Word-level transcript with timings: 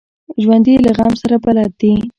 ژوندي 0.41 0.73
له 0.85 0.91
غم 0.97 1.13
سره 1.21 1.35
بلد 1.45 1.71
دي 1.79 1.93